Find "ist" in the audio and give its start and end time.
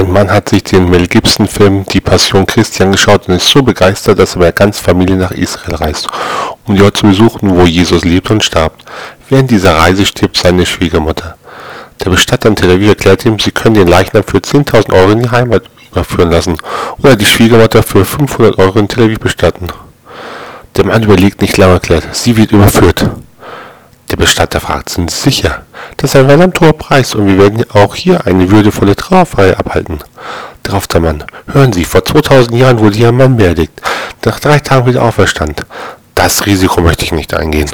3.34-3.50, 26.10-26.20